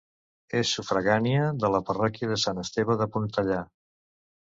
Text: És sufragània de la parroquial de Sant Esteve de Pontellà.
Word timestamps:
És 0.59 0.69
sufragània 0.77 1.43
de 1.63 1.69
la 1.73 1.81
parroquial 1.89 2.31
de 2.33 2.39
Sant 2.45 2.63
Esteve 2.63 2.97
de 3.03 3.09
Pontellà. 3.17 3.61